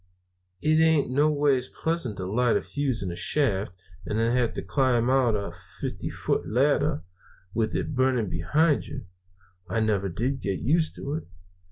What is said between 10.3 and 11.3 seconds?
get used to it.